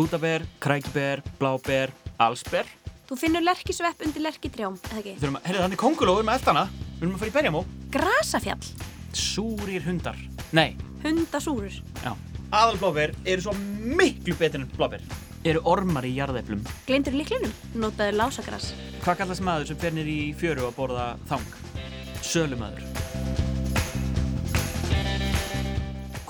hrútaber, 0.00 0.44
krækiber, 0.64 1.20
bláber, 1.38 1.90
allsber. 2.20 2.64
Þú 3.10 3.16
finnur 3.20 3.42
lerkisvepp 3.44 4.00
undir 4.06 4.22
lerkitrjám, 4.24 4.78
eða 4.88 5.00
ekki? 5.02 5.12
Við 5.16 5.24
þurfum 5.24 5.36
að, 5.40 5.46
heyrðu 5.48 5.62
þannig 5.66 5.80
konguló, 5.82 6.12
við 6.14 6.22
erum 6.22 6.30
að 6.32 6.38
eftana. 6.40 6.62
Við 6.70 7.02
erum 7.04 7.14
að 7.16 7.20
fara 7.24 7.30
í 7.30 7.34
berjamó. 7.36 7.62
Grasafjall, 7.92 8.70
Súrir 9.20 9.82
hundar. 9.84 10.16
Nei, 10.56 10.76
hundasúrur. 11.02 11.74
já. 12.04 12.12
Aðalbláber 12.50 13.12
eru 13.26 13.42
svo 13.44 13.52
miklu 13.54 14.34
betur 14.38 14.60
en 14.62 14.70
bláber. 14.76 15.02
Eru 15.44 15.60
ormar 15.64 16.04
í 16.06 16.14
jarðeplum. 16.16 16.62
Gleymdur 16.86 17.14
líklinum, 17.18 17.52
notaðu 17.74 18.16
lásagras. 18.16 18.72
Hvað 19.04 19.20
kallast 19.24 19.44
maður 19.44 19.66
sem 19.70 19.76
fer 19.82 19.92
nýr 19.96 20.08
í 20.10 20.18
fjöru 20.38 20.66
að 20.70 20.76
borða 20.78 21.06
þang? 21.28 21.46
Sölumæður. 22.22 22.99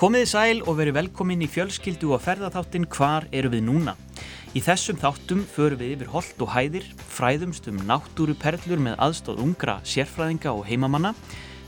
Komiði 0.01 0.25
sæl 0.31 0.59
og 0.65 0.79
verið 0.79 0.95
velkomin 0.95 1.43
í 1.45 1.47
fjölskyldu 1.53 2.07
og 2.15 2.23
ferðaþáttin 2.23 2.87
Hvar 2.89 3.27
eru 3.37 3.51
við 3.53 3.67
núna? 3.67 3.91
Í 4.57 4.63
þessum 4.65 4.97
þáttum 4.97 5.43
förum 5.45 5.77
við 5.77 5.91
yfir 5.93 6.09
holt 6.09 6.41
og 6.41 6.49
hæðir, 6.55 6.87
fræðumst 7.13 7.69
um 7.69 7.77
náttúruperlur 7.85 8.81
með 8.81 8.95
aðstóð 8.97 9.43
ungra 9.43 9.75
sérfræðinga 9.85 10.55
og 10.57 10.65
heimamanna, 10.65 11.11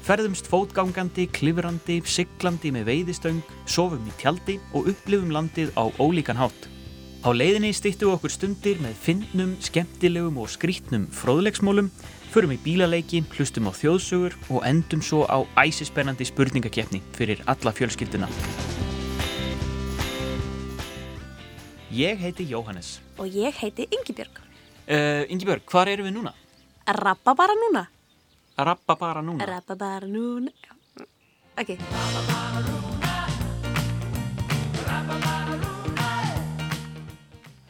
ferðumst 0.02 0.50
fótgangandi, 0.50 1.28
klifrandi, 1.30 2.00
siglandi 2.10 2.74
með 2.74 2.90
veiðistöng, 2.90 3.44
sofum 3.70 4.10
í 4.10 4.16
tjaldi 4.18 4.58
og 4.74 4.90
upplifum 4.96 5.30
landið 5.38 5.70
á 5.78 5.94
ólíkan 6.02 6.42
hátt. 6.42 6.66
Á 7.22 7.30
leiðinni 7.38 7.70
stýttum 7.70 8.10
við 8.10 8.18
okkur 8.18 8.34
stundir 8.34 8.82
með 8.82 8.98
fyndnum, 9.06 9.54
skemmtilegum 9.62 10.42
og 10.42 10.50
skrítnum 10.50 11.06
fróðleiksmólum, 11.22 11.94
förum 12.34 12.54
í 12.56 12.58
bílaleiki, 12.58 13.22
hlustum 13.36 13.68
á 13.70 13.72
þjóðsögur 13.78 14.34
og 14.50 14.64
endum 14.66 15.04
svo 15.06 15.22
á 15.30 15.46
æsispennandi 15.62 16.26
spurningakeppni 16.26 17.02
fyrir 17.14 17.44
alla 17.46 17.74
fjölskylduna. 17.76 18.30
Ég 21.94 22.18
heiti 22.18 22.48
Jóhannes. 22.50 22.98
Og 23.22 23.30
ég 23.30 23.54
heiti 23.62 23.86
Ingibjörg. 23.86 24.42
Uh, 24.90 25.30
Ingibjörg, 25.30 25.62
hvar 25.70 25.92
eru 25.92 26.08
við 26.08 26.18
núna? 26.18 26.34
Rappa 26.90 27.36
bara 27.38 27.54
núna. 27.54 27.86
Rappa 28.58 28.98
bara 28.98 29.22
núna. 29.22 29.46
Rappa 29.46 29.78
bara 29.78 30.10
núna. 30.10 30.50
Ok, 31.54 31.78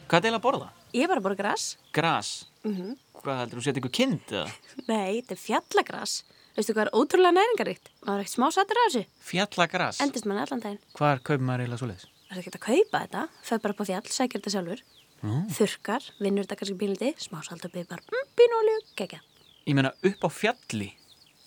Hvað 0.08 0.28
er 0.28 0.30
það 0.30 0.36
að 0.38 0.42
borða? 0.44 0.66
Ég 0.94 1.10
bara 1.10 1.20
að 1.20 1.26
borða 1.28 1.42
gras. 1.42 1.66
Gras. 1.96 2.36
Mm 2.64 2.94
Hvað 3.24 3.38
heldur 3.40 3.60
þú 3.60 3.62
setja 3.64 3.80
ykkur 3.80 3.92
kind 3.96 4.32
eða? 4.34 4.48
Nei, 4.84 5.20
þetta 5.22 5.32
er 5.32 5.40
fjallagras. 5.40 6.14
Veistu 6.54 6.74
hvað 6.76 6.82
er 6.84 6.90
ótrúlega 6.98 7.32
næringaríkt? 7.32 7.86
Maður 8.04 8.18
er 8.18 8.24
ekkert 8.26 8.34
smá 8.34 8.46
sattur 8.52 8.80
af 8.82 8.90
þessu. 8.90 9.02
Fjallagras. 9.24 10.00
Endist 10.04 10.26
mann 10.28 10.40
allan 10.42 10.60
daginn. 10.60 10.82
Hvar 10.98 11.22
kaupir 11.24 11.46
maður 11.46 11.64
eiginlega 11.64 11.80
svoleiðis? 11.80 12.04
Það 12.28 12.34
er 12.36 12.42
ekkert 12.42 12.58
að 12.58 12.64
kaupa 12.66 13.00
þetta. 13.04 13.22
Föð 13.48 13.62
bara 13.64 13.74
upp 13.74 13.80
á 13.80 13.86
fjall, 13.88 14.10
sækir 14.12 14.42
þetta 14.42 14.52
sjálfur. 14.54 14.82
Mm. 15.24 15.46
Þurkar, 15.56 16.08
vinnur 16.20 16.44
þetta 16.44 16.58
kannski 16.60 16.76
bílindi, 16.82 17.10
smá 17.24 17.38
salt 17.46 17.64
og 17.64 17.72
pipar, 17.72 18.02
mm, 18.12 18.26
bínolju, 18.36 18.76
gegja. 19.00 19.22
Ég 19.64 19.78
meina 19.78 19.94
upp 20.04 20.26
á 20.26 20.30
fjalli. 20.36 20.90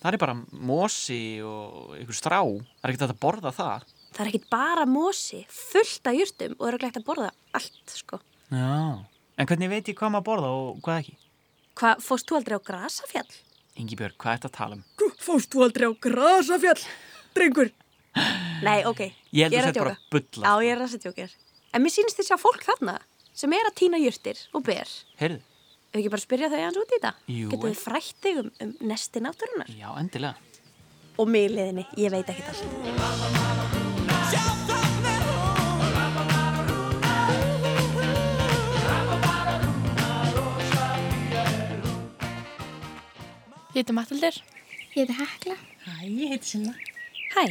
Það 0.02 0.14
er 0.14 0.22
bara 0.24 0.38
mosi 0.52 1.22
og 1.46 1.94
ykkur 2.02 2.18
strá. 2.18 2.40
Það 2.42 2.88
er 2.88 2.94
ekkert 2.96 3.14
að 3.14 3.22
borða 3.22 3.54
það. 3.54 3.86
Það 4.18 4.24
er 4.24 4.32
ekkert 4.32 4.50
bara 4.50 4.88
mosi, 4.90 5.44
fullt 5.54 6.10
af 6.10 6.18
jurtum 6.18 6.58
og 6.58 6.64
það 6.64 6.72
er 6.72 6.78
ekki 6.80 6.90
hægt 6.90 7.00
að 7.04 7.08
borða 7.12 7.30
allt, 7.60 7.94
sko. 7.94 8.20
Já. 8.50 9.06
En 9.38 9.46
hvernig 9.50 9.70
veit 9.70 9.90
ég 9.92 9.98
hvað 10.00 10.14
maður 10.16 10.26
borða 10.32 10.52
og 10.58 10.80
hvað 10.86 11.02
ekki? 11.04 11.16
Hvað, 11.78 12.00
fórst 12.08 12.30
þú 12.32 12.38
aldrei 12.40 12.56
á 12.58 12.62
grasafjall? 12.70 13.28
Ingibjörg, 13.78 14.16
hvað 14.18 14.32
er 14.34 14.40
þetta 14.40 14.50
að 14.50 14.56
tala 14.58 14.78
um? 14.80 15.12
Fórst 15.22 15.52
þú 15.54 15.66
aldrei 15.68 15.86
á 15.86 15.94
grasafjall, 16.08 16.80
drengur? 17.38 17.70
Nei, 18.66 18.80
ok. 18.90 19.04
Ég 19.38 19.46
held 19.46 19.54
er 19.54 19.60
að 19.60 19.68
að 19.68 19.68
þetta 19.68 19.84
bara 19.84 19.94
djóka. 19.94 20.10
bulla. 20.16 20.48
Já, 20.48 20.66
ég 20.66 20.74
er 20.74 20.82
að 20.82 20.90
setja 20.96 21.12
okkar. 21.14 21.36
En 21.78 21.84
mér 21.86 21.94
sýnist 21.94 22.18
þess 22.18 22.34
að 22.34 22.42
fólk 22.48 22.66
þarna 22.66 22.96
sem 23.38 23.54
er 23.54 23.70
að 23.70 23.76
týna 23.78 24.00
jurtir 24.02 24.42
og 24.58 24.66
ber. 24.66 24.90
Heyrðu, 25.22 25.44
Ef 25.88 26.02
ekki 26.02 26.10
bara 26.12 26.24
spyrja 26.26 26.50
þau 26.52 26.58
hans 26.66 26.80
út 26.82 26.90
í 26.92 26.98
þetta? 26.98 27.14
Jú, 27.32 27.52
Getur 27.54 27.70
þið 27.72 27.80
frætt 27.86 28.18
þig 28.26 28.42
um, 28.42 28.50
um 28.66 28.74
nesti 28.90 29.22
náttúrunar? 29.24 29.70
já, 29.72 29.88
endilega. 30.02 30.36
Og 31.22 31.30
mig 31.32 31.48
liðinni, 31.54 31.86
ég 32.02 32.12
veit 32.14 32.34
ekki 32.34 32.44
allt. 32.50 33.67
Ég 43.78 43.84
heiti 43.84 43.94
Matildur. 43.94 44.34
Ég 44.96 45.06
heiti 45.06 45.14
Hekla. 45.14 45.56
Hæ, 45.86 45.92
ég 46.10 46.32
heiti 46.32 46.48
Silla. 46.50 46.72
Hæ, 47.30 47.44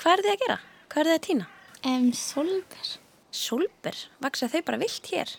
hvað 0.00 0.12
er 0.14 0.22
þið 0.24 0.30
að 0.30 0.38
gera? 0.42 0.54
Hvað 0.88 1.00
er 1.02 1.08
þið 1.08 1.16
að 1.16 1.24
týna? 1.26 1.48
Um, 1.90 2.06
Solber. 2.16 2.92
Solber, 3.36 3.98
vaksa 4.24 4.46
þau 4.48 4.62
bara 4.64 4.78
vilt 4.80 5.10
hér? 5.12 5.34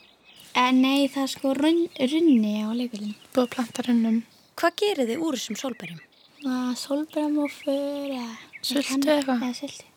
Uh, 0.53 0.69
nei, 0.69 1.07
það 1.09 1.23
er 1.23 1.31
sko 1.31 1.53
runn, 1.57 1.79
runni 2.12 2.51
á 2.62 2.69
leikvölinn. 2.78 3.16
Búið 3.34 3.47
að 3.47 3.56
planta 3.56 3.85
runnum. 3.88 4.19
Hvað 4.62 4.75
gerir 4.84 5.09
þið 5.09 5.23
úr 5.25 5.38
þessum 5.40 5.57
solberjum? 5.63 6.03
Það 6.44 6.69
solberamófur 6.84 8.13
eða... 8.13 8.28
Sultu 8.61 9.00
eitthvað? 9.16 9.47
Eða 9.47 9.57
sultu. 9.63 9.88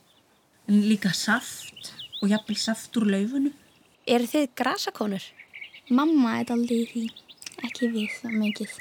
En 0.64 0.80
líka 0.88 1.12
saft 1.12 1.92
og 2.22 2.32
jafnvel 2.32 2.56
saft 2.62 2.96
úr 3.02 3.10
laufunum. 3.18 3.52
Eru 4.08 4.32
þið 4.32 4.48
grasakónur? 4.62 5.28
Mamma 5.92 6.38
er 6.40 6.56
aldrei 6.56 6.80
í 6.86 6.88
því. 6.94 7.04
Ekki 7.68 7.92
við 7.92 8.16
það 8.22 8.40
mikið. 8.46 8.74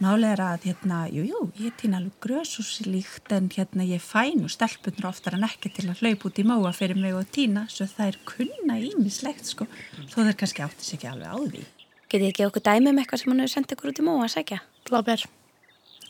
Málega 0.00 0.32
er 0.32 0.40
að 0.40 0.62
hérna, 0.64 0.98
jú, 1.12 1.22
jú, 1.28 1.40
ég 1.60 1.74
týna 1.76 1.98
alveg 1.98 2.14
grös 2.24 2.54
og 2.62 2.64
slíkt 2.64 3.34
en 3.36 3.50
hérna 3.52 3.84
ég 3.84 4.00
fæ 4.00 4.30
nú 4.32 4.48
stelpunur 4.48 5.10
oftar 5.10 5.34
en 5.36 5.44
ekki 5.44 5.68
til 5.76 5.90
að 5.90 6.00
hlaupa 6.00 6.30
út 6.30 6.38
í 6.40 6.44
móa 6.48 6.70
fyrir 6.72 6.96
mig 6.96 7.12
og 7.12 7.28
týna 7.28 7.66
svo 7.68 7.84
það 7.84 8.06
er 8.06 8.16
kunna 8.30 8.78
ímislegt 8.80 9.50
sko. 9.50 9.66
Þó 10.08 10.22
þeir 10.22 10.38
kannski 10.40 10.64
átti 10.64 10.86
sig 10.86 10.96
ekki 10.96 11.10
alveg 11.10 11.28
á 11.28 11.36
því. 11.36 11.64
Getið 12.08 12.24
þið 12.24 12.30
ekki 12.30 12.46
okkur 12.46 12.64
dæmi 12.70 12.88
um 12.94 13.02
eitthvað 13.02 13.20
sem 13.20 13.32
hann 13.34 13.42
hefur 13.44 13.52
sendið 13.58 13.76
ykkur 13.76 13.92
út 13.92 14.00
í 14.00 14.06
móa 14.06 14.22
að 14.24 14.32
sækja? 14.38 14.58
Bláber. 14.88 15.26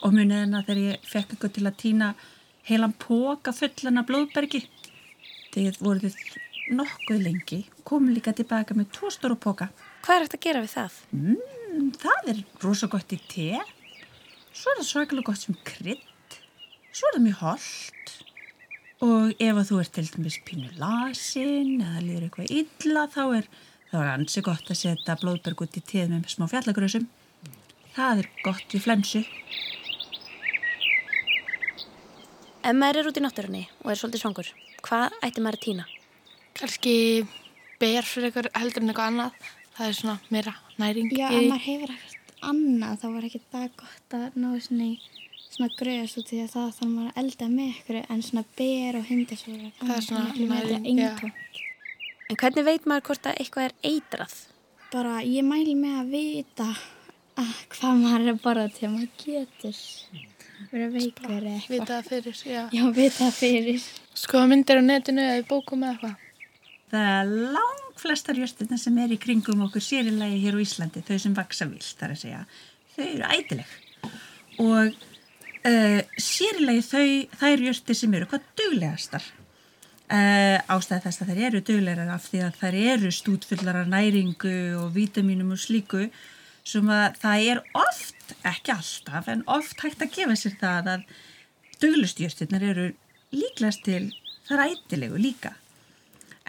Og 0.06 0.14
munið 0.14 0.38
hérna 0.38 0.62
þegar 0.68 0.82
ég 0.84 1.10
fekk 1.10 1.34
ykkur 1.34 1.54
til 1.58 1.66
að 1.66 1.80
týna 1.82 2.12
heilan 2.70 2.94
póka 2.94 3.56
fullan 3.58 3.98
af 3.98 4.06
blóðbergi. 4.06 4.62
Þið 5.50 5.82
voruð 5.82 6.14
nokkuð 6.78 7.26
lengi 7.26 7.64
og 7.74 7.82
komum 7.90 8.14
líka 8.14 8.30
tilbaka 8.38 8.78
með 8.78 8.94
tvo 8.94 9.10
stóru 9.10 9.34
póka. 9.34 9.72
Hvað 10.06 10.14
er 10.14 10.28
hægt 10.28 10.38
að 10.38 10.46
gera 10.46 10.62
við 10.62 10.72
það? 10.78 11.02
Mm, 11.10 11.92
það 11.98 12.32
er 12.36 12.42
rosa 12.62 12.86
gott 12.86 13.18
í 13.18 13.18
te. 13.26 13.50
Svo 14.56 14.72
er 14.74 14.80
það 14.80 14.88
svakalega 14.90 15.28
gott 15.30 15.42
sem 15.44 15.56
krydd. 15.66 16.36
Svo 16.92 17.08
er 17.10 17.16
það 17.18 17.24
mjög 17.28 17.40
holdt. 17.44 18.14
Og 19.00 19.30
ef 19.40 19.56
að 19.62 19.68
þú 19.70 19.78
ert 19.80 19.92
til 19.96 20.06
dæmis 20.12 20.38
pínu 20.44 20.70
lasin 20.80 21.76
eða 21.80 22.02
líður 22.04 22.26
eitthvað 22.26 22.50
illa 22.60 23.04
þá 23.14 23.22
er 23.38 23.46
það 23.90 24.10
ansi 24.14 24.42
gott 24.44 24.68
að 24.74 24.78
setja 24.82 25.16
blóðberg 25.22 25.62
út 25.64 25.78
í 25.80 25.82
teð 25.92 26.10
með 26.12 26.26
smá 26.34 26.44
fjallagrösum. 26.52 27.06
Það 27.96 28.20
er 28.24 28.28
gott 28.44 28.74
við 28.76 28.84
flensu. 28.84 29.22
Ef 32.60 32.76
maður 32.76 33.00
er 33.00 33.08
út 33.08 33.16
í 33.18 33.22
náttúrunni 33.24 33.62
og 33.80 33.88
er 33.94 33.98
svolítið 33.98 34.20
svangur, 34.24 34.48
hvað 34.84 35.14
ætti 35.24 35.40
maður 35.42 35.56
að 35.58 35.64
týna? 35.64 35.86
Kannski 36.60 36.94
ber 37.80 38.04
fyrir 38.04 38.28
ykkur 38.30 38.50
heldur 38.58 38.84
en 38.84 38.92
eitthvað 38.92 39.08
annað. 39.14 39.48
Það 39.78 39.86
er 39.88 39.96
svona 39.96 40.16
meira 40.34 40.52
næring. 40.82 41.08
Já, 41.16 41.30
í- 41.32 41.38
ef 41.40 41.48
maður 41.48 41.64
hefur 41.70 41.92
ekkert 41.94 42.09
annað 42.46 43.00
þá 43.02 43.06
var 43.14 43.26
ekki 43.28 43.40
það 43.52 43.66
gott 43.80 44.16
að 44.18 44.38
ná 44.40 44.48
svona 44.60 44.86
í 44.86 44.94
svona 45.50 45.70
grös 45.76 46.14
út 46.20 46.30
í 46.34 46.40
að 46.44 46.52
það 46.54 46.70
þannig 46.78 46.94
maður 46.96 47.10
að 47.10 47.20
elda 47.22 47.48
með 47.50 47.72
ykkur 47.74 47.98
en 48.00 48.22
svona 48.22 48.44
ber 48.60 48.98
og 49.00 49.08
hundasvöru. 49.10 49.70
Það 49.80 49.96
er 49.96 50.06
svona 50.06 50.80
eintómt. 50.80 51.60
En 52.30 52.38
hvernig 52.38 52.66
veit 52.68 52.86
maður 52.86 53.06
hvort 53.08 53.26
að 53.26 53.40
eitthvað 53.42 53.66
er 53.66 53.74
eitrað? 53.90 54.36
Bara 54.90 55.20
ég 55.26 55.46
mæli 55.46 55.74
með 55.78 55.96
að 56.00 56.12
vita 56.14 56.68
að 57.40 57.54
hvað 57.74 58.02
maður 58.04 58.26
er 58.26 58.32
að 58.34 58.42
borða 58.44 58.66
til 58.76 58.86
að 58.86 58.94
maður 58.94 59.12
getur 59.24 59.80
verið 60.70 60.96
veikur 60.96 61.34
eða 61.34 61.54
eitthvað. 61.56 61.74
Vita 61.74 61.90
það 61.90 62.10
fyrir, 62.10 62.42
já. 62.46 62.62
Já, 62.76 62.82
vita 63.00 63.18
það 63.24 63.38
fyrir. 63.40 63.86
Skoða 64.20 64.50
myndir 64.52 64.80
á 64.80 64.82
netinu 64.86 65.24
eða 65.26 65.40
í 65.40 65.46
bókum 65.50 65.86
eða 65.86 65.96
eitthvað. 65.96 66.29
Það 66.90 67.10
er 67.14 67.28
lang 67.54 68.00
flestar 68.00 68.38
jörstuna 68.40 68.78
sem 68.80 68.96
er 68.98 69.12
í 69.14 69.18
kringum 69.20 69.62
okkur 69.66 69.84
sérilegi 69.84 70.40
hér 70.42 70.56
á 70.58 70.64
Íslandi, 70.64 71.02
þau 71.06 71.18
sem 71.22 71.36
vaksa 71.36 71.68
vilt, 71.70 71.92
þar 72.00 72.14
að 72.16 72.22
segja, 72.24 72.40
þau 72.96 73.04
eru 73.04 73.28
ætileg. 73.36 73.76
Og 74.64 74.96
uh, 75.70 76.00
sérilegi 76.18 76.86
þau, 76.88 77.04
þær 77.42 77.64
jörtir 77.68 78.00
sem 78.00 78.16
eru 78.18 78.30
hvað 78.30 78.48
duglegastar. 78.58 79.28
Uh, 80.10 80.58
ástæði 80.74 81.04
þess 81.04 81.22
að 81.22 81.30
þær 81.30 81.42
eru 81.46 81.62
duglegar 81.68 82.10
af 82.10 82.26
því 82.26 82.42
að 82.48 82.60
þær 82.64 82.78
eru 82.96 83.14
stútfullar 83.14 83.82
af 83.84 83.90
næringu 83.92 84.56
og 84.80 84.90
vítaminum 84.96 85.54
og 85.54 85.62
slíku 85.62 86.08
sem 86.66 86.90
að 86.90 87.20
það 87.22 87.46
er 87.52 87.60
oft, 87.78 88.34
ekki 88.46 88.74
alltaf, 88.74 89.30
en 89.30 89.46
oft 89.46 89.78
hægt 89.84 90.02
að 90.02 90.16
gefa 90.16 90.36
sér 90.38 90.58
það 90.58 90.90
að 90.96 91.06
duglustjörtirnar 91.80 92.66
eru 92.72 92.90
líklegast 93.30 93.86
til 93.86 94.08
þær 94.48 94.66
ætilegu 94.66 95.20
líka. 95.22 95.54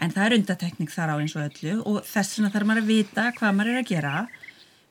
En 0.02 0.10
það 0.10 0.24
er 0.24 0.36
undatekning 0.38 0.90
þar 0.90 1.14
á 1.14 1.16
eins 1.22 1.36
og 1.38 1.44
öllu 1.46 1.76
og 1.86 2.00
þess 2.08 2.38
vegna 2.38 2.52
þarf 2.54 2.68
maður 2.68 2.82
að 2.82 2.90
vita 2.90 3.26
hvað 3.36 3.54
maður 3.58 3.74
er 3.74 3.82
að 3.82 3.92
gera. 3.92 4.14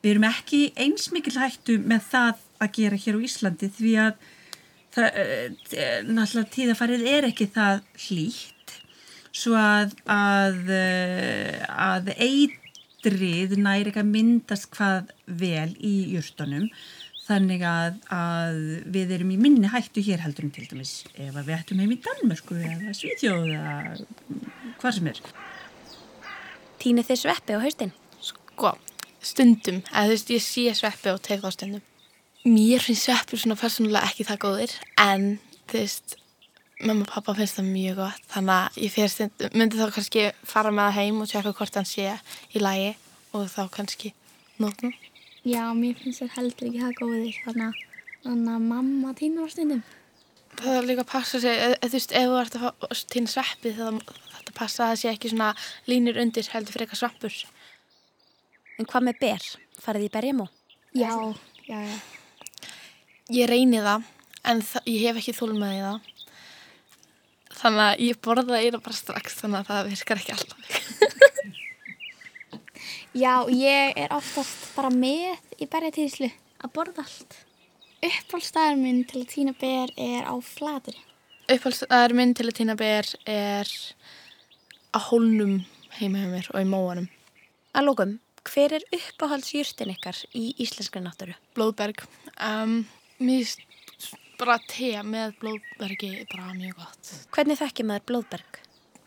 Við 0.01 0.13
erum 0.13 0.27
ekki 0.29 0.61
eins 0.79 1.09
mikil 1.13 1.35
hættu 1.37 1.77
með 1.83 2.07
það 2.13 2.45
að 2.61 2.73
gera 2.77 3.01
hér 3.03 3.19
á 3.19 3.25
Íslandi 3.27 3.69
því 3.75 3.91
að 4.05 4.13
það, 4.95 5.19
uh, 5.19 5.99
náttúrulega 6.07 6.53
tíðafarið 6.55 7.05
er 7.11 7.29
ekki 7.31 7.49
það 7.51 7.83
hlýtt 8.07 8.61
svo 9.35 9.55
að, 9.55 9.93
að, 10.11 10.57
eh, 10.75 11.61
að 11.71 12.11
eitrið 12.17 13.55
næri 13.59 13.91
ekki 13.91 14.03
að 14.03 14.11
myndast 14.11 14.67
hvað 14.75 15.13
vel 15.39 15.71
í 15.79 15.93
jurtunum 16.15 16.67
þannig 17.21 17.63
að, 17.63 17.99
að 18.11 18.59
við 18.91 19.13
erum 19.15 19.31
í 19.31 19.39
minni 19.39 19.71
hættu 19.71 20.03
hér 20.03 20.23
heldur 20.25 20.47
en 20.47 20.53
til 20.55 20.67
dæmis 20.67 20.93
ef 21.15 21.37
við 21.37 21.53
ættum 21.55 21.79
heim 21.83 21.95
í 21.95 21.99
Danmörku 22.03 22.59
eða 22.59 22.95
Svíþjóð 22.97 23.53
eða 23.55 23.75
hvað 24.81 24.97
sem 24.97 25.09
er. 25.11 25.21
Týnið 26.81 27.11
þið 27.11 27.19
sveppi 27.21 27.57
á 27.57 27.59
haustin? 27.61 27.93
Sko, 28.25 28.73
stundum, 29.21 29.83
eða 29.91 30.07
þú 30.09 30.15
veist, 30.15 30.33
ég 30.33 30.43
sé 30.45 30.73
sveppi 30.77 31.13
og 31.13 31.21
tek 31.25 31.43
þá 31.43 31.51
stundum. 31.53 31.83
Mér 32.41 32.81
finnst 32.81 33.05
sveppur 33.05 33.37
svona 33.37 33.59
persónulega 33.59 34.09
ekki 34.09 34.25
það 34.25 34.41
góðir, 34.41 34.73
en 34.97 35.27
þú 35.69 35.77
veist, 35.77 36.15
mamma 36.81 37.05
og 37.05 37.11
pappa 37.11 37.35
finnst 37.37 37.59
það 37.59 37.69
mjög 37.69 38.01
gott, 38.01 38.25
þannig 38.33 38.55
að 38.55 38.81
ég 38.81 38.95
fyrir 38.95 39.13
stundum, 39.13 39.53
myndi 39.61 39.77
þá 39.77 39.93
kannski 39.93 40.25
fara 40.49 40.73
með 40.73 40.87
það 40.89 40.97
heim 40.97 41.21
og 41.21 41.29
tjekka 41.29 41.53
hvort 41.59 41.77
hann 41.77 41.89
sé 41.91 42.07
í 42.49 42.63
lagi 42.63 42.91
og 43.37 43.45
þá 43.53 43.61
kannski 43.77 44.13
nótnum. 44.61 44.97
Já, 45.45 45.63
mér 45.77 46.01
finnst 46.01 46.25
það 46.25 46.35
heldur 46.39 46.71
ekki 46.71 46.81
það 46.81 46.97
góðir, 46.97 47.37
þannig 47.45 47.67
að, 47.67 48.07
þannig 48.25 48.53
að 48.55 48.69
mamma 48.73 49.13
týnur 49.21 49.45
á 49.45 49.53
stundum. 49.53 49.85
Það 50.59 50.75
er 50.75 50.87
líka 50.89 51.05
að 51.05 51.11
passa 51.11 51.39
sig, 51.41 51.57
eða 51.57 51.87
þú 51.87 51.95
veist, 51.95 52.13
ef 52.17 52.27
þú 52.27 52.37
ert 52.41 52.57
að 52.57 52.63
fá 52.65 53.03
týna 53.13 53.31
sveppi 53.31 53.73
þá 53.77 53.85
þetta 54.35 54.55
passa 54.57 54.83
að 54.83 54.91
það 54.91 54.99
sé 55.01 55.11
ekki 55.11 55.31
svona 55.31 55.49
línur 55.89 56.19
undir 56.21 56.49
heldur 56.51 56.75
fyrir 56.75 56.87
eitthvað 56.87 57.01
svampur. 57.01 57.37
En 58.77 58.89
hvað 58.89 59.07
með 59.07 59.21
ber? 59.21 59.47
Farið 59.81 60.07
í 60.07 60.11
berjamó? 60.13 60.47
Já, 60.97 61.13
já, 61.67 61.79
já. 61.87 61.97
Ég 63.31 63.47
reyni 63.47 63.79
það, 63.81 64.07
en 64.51 64.63
það, 64.67 64.89
ég 64.91 65.05
hef 65.07 65.21
ekki 65.21 65.37
þólum 65.37 65.61
með 65.63 65.77
það. 65.85 66.09
Þannig 67.61 67.83
að 67.85 68.03
ég 68.07 68.21
borða 68.25 68.47
það 68.49 68.65
eina 68.65 68.81
bara 68.81 68.97
strax, 68.97 69.37
þannig 69.39 69.59
að 69.61 69.69
það 69.71 69.91
virkar 69.91 70.21
ekki 70.21 70.35
alltaf. 70.35 70.59
Já, 73.11 73.43
ég 73.51 73.97
er 73.99 74.13
oftast 74.15 74.69
bara 74.71 74.87
með 74.87 75.59
í 75.59 75.67
berjatíðslu 75.67 76.29
að 76.63 76.71
borða 76.71 77.03
allt. 77.03 77.35
Uppáldstæður 78.01 78.79
minn 78.81 79.03
til 79.05 79.19
að 79.21 79.27
týna 79.29 79.51
ber 79.61 79.91
er 80.01 80.25
á 80.25 80.33
flatur. 80.41 80.95
Uppáhaldstæður 81.45 82.15
minn 82.17 82.31
til 82.33 82.47
að 82.49 82.55
týna 82.57 82.75
ber 82.79 83.09
er 83.29 83.69
að 84.97 85.05
hólnum 85.11 85.59
heima 85.99 86.23
hjá 86.23 86.31
mér 86.31 86.47
og 86.49 86.63
í 86.63 86.69
móanum. 86.71 87.09
Að 87.77 87.85
lókum, 87.85 88.15
hver 88.49 88.73
er 88.79 88.87
uppáhaldsjurtin 88.97 89.93
ykkar 89.93 90.17
í 90.33 90.47
íslenskri 90.65 91.03
náttúru? 91.03 91.35
Blóðberg. 91.53 92.01
Um, 92.41 92.79
mér 93.21 93.53
bara 94.41 94.57
te 94.65 94.95
með 95.05 95.35
blóðbergi 95.43 96.11
bara 96.31 96.55
mjög 96.57 96.79
gott. 96.81 97.11
Hvernig 97.35 97.59
þekki 97.61 97.85
maður 97.85 98.07
blóðberg? 98.09 98.61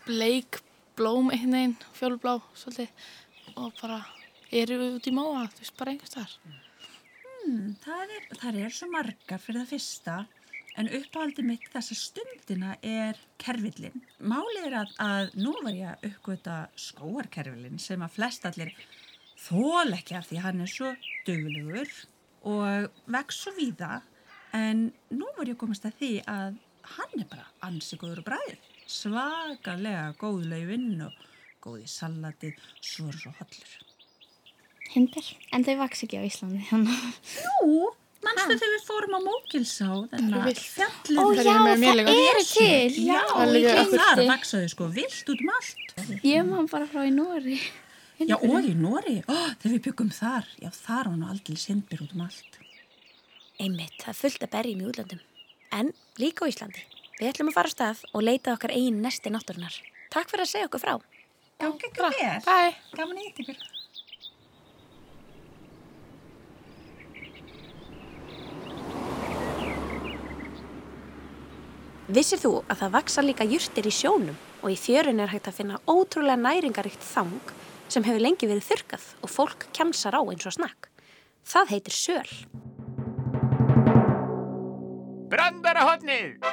Bleik 0.07 0.61
blóm 0.95 1.33
einhvern 1.35 1.57
veginn, 1.57 1.75
fjólblá 1.99 2.37
svolítið 2.55 3.59
og 3.59 3.75
bara 3.81 3.99
eru 4.55 4.79
út 4.93 5.11
í 5.11 5.15
móa, 5.15 5.49
þú 5.51 5.65
veist, 5.65 5.77
bara 5.81 5.95
einhvers 5.95 6.15
þar. 6.15 6.37
Hmm, 7.45 7.75
það, 7.85 8.13
er, 8.17 8.27
það 8.41 8.59
er 8.65 8.73
svo 8.73 8.87
margar 8.89 9.41
fyrir 9.43 9.61
það 9.61 9.73
fyrsta 9.75 10.15
en 10.81 10.89
uppáhaldið 10.97 11.47
mitt 11.47 11.67
þessa 11.75 11.97
stundina 11.99 12.71
er 12.81 13.19
kerfillin. 13.43 14.01
Málið 14.25 14.69
er 14.71 14.77
að, 14.81 14.95
að 15.05 15.37
nú 15.37 15.53
var 15.61 15.77
ég 15.77 15.91
að 15.91 16.07
uppgöta 16.09 16.57
skóarkerfillin 16.81 17.77
sem 17.83 18.03
að 18.03 18.17
flest 18.17 18.49
allir 18.49 18.73
þól 19.45 19.93
ekki 19.93 20.17
af 20.17 20.31
því 20.31 20.41
hann 20.47 20.65
er 20.65 20.73
svo 20.73 20.95
duglegur 21.29 21.93
og 22.49 23.05
vex 23.13 23.43
svo 23.45 23.53
víða 23.59 24.01
en 24.57 24.87
nú 25.13 25.29
var 25.37 25.51
ég 25.51 25.59
að 25.59 25.63
komast 25.67 25.85
að 25.85 26.01
því 26.01 26.13
að 26.25 26.59
hann 26.97 27.17
er 27.21 27.29
bara 27.29 27.49
ansi 27.69 28.01
góður 28.01 28.25
og 28.25 28.31
bræðið. 28.31 28.71
Svakalega 28.89 30.13
góð 30.21 30.49
laufinn 30.49 31.05
og 31.05 31.21
góð 31.65 31.85
í 31.85 31.91
salatið, 31.93 32.57
svo 32.81 33.13
er 33.13 33.21
svo 33.21 33.37
hollur. 33.37 33.77
Hindir. 34.93 35.29
En 35.55 35.65
þau 35.67 35.77
vaks 35.81 36.05
ekki 36.07 36.21
á 36.21 36.25
Íslandi, 36.27 36.61
að... 36.75 36.91
Jú, 37.65 37.93
mannstu 38.25 38.57
þegar 38.57 38.75
við 38.75 38.85
fórum 38.89 39.17
á 39.17 39.21
Mókilsá. 39.25 39.89
Ó 39.91 39.97
Það 40.11 41.41
er 41.41 41.49
já, 41.49 41.55
með 41.65 41.81
mér 41.83 42.03
það 42.03 42.21
eru 42.25 42.45
til. 42.51 42.99
Já, 43.05 43.23
er 43.45 43.71
okkur 43.85 44.05
þar 44.05 44.23
vaksaðu 44.31 44.69
sko 44.75 44.91
vilt 44.95 45.33
út 45.35 45.43
um 45.45 45.55
allt. 45.57 45.97
Ég 46.27 46.47
man 46.49 46.69
bara 46.71 46.89
frá 46.91 47.03
í 47.07 47.13
Nóri. 47.15 47.59
Já, 48.23 48.37
og 48.39 48.63
í 48.63 48.75
Nóri, 48.79 49.17
þegar 49.27 49.73
við 49.73 49.81
byggum 49.89 50.11
þar, 50.15 50.47
já, 50.63 50.71
þar 50.71 51.11
var 51.11 51.17
nú 51.19 51.31
aldrei 51.33 51.59
sindbyr 51.59 52.05
út 52.07 52.15
um 52.15 52.23
allt. 52.29 52.61
Einmitt, 53.59 53.97
það 54.03 54.13
er 54.13 54.21
fullt 54.21 54.47
að 54.47 54.53
berjum 54.55 54.85
í 54.85 54.89
útlöndum. 54.91 55.25
En 55.75 55.91
líka 56.23 56.47
á 56.47 56.51
Íslandi. 56.51 56.87
Við 57.19 57.31
ætlum 57.33 57.51
að 57.51 57.59
fara 57.59 57.71
á 57.71 57.75
stað 57.75 58.05
og 58.11 58.25
leita 58.27 58.55
okkar 58.55 58.75
eigin 58.75 59.03
nesti 59.03 59.31
náttúrunar. 59.35 59.75
Takk 60.15 60.31
fyrir 60.31 60.47
að 60.47 60.53
segja 60.55 60.71
okkur 60.71 60.83
frá. 60.83 60.95
Gangi 61.63 61.91
ykkur 61.91 62.11
vel. 62.11 62.39
Bye! 62.47 62.75
Gaman 62.95 63.19
að 63.19 63.27
hitta 63.29 63.45
ykkur. 63.47 63.74
Vissir 72.05 72.37
þú 72.37 72.59
að 72.69 72.83
það 72.83 72.91
vaksa 72.99 73.23
líka 73.25 73.45
jurtir 73.49 73.87
í 73.89 73.91
sjónum 73.97 74.37
og 74.61 74.69
í 74.69 74.75
fjörun 74.77 75.23
er 75.25 75.31
hægt 75.33 75.47
að 75.49 75.57
finna 75.57 75.79
ótrúlega 75.89 76.37
næringaríkt 76.37 77.01
þang 77.01 77.53
sem 77.89 78.05
hefur 78.05 78.21
lengi 78.21 78.45
verið 78.45 78.67
þurkað 78.67 79.07
og 79.25 79.33
fólk 79.33 79.65
kjamsar 79.73 80.13
á 80.13 80.21
eins 80.21 80.45
og 80.45 80.53
snakk. 80.53 80.91
Það 81.49 81.73
heitir 81.73 81.97
söl. 81.97 82.29
Brandarahotnið! 85.33 86.45